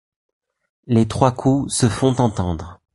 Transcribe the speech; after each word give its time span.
Les 0.87 1.07
trois 1.07 1.31
coups 1.31 1.71
se 1.71 1.87
font 1.87 2.15
entendre. 2.19 2.81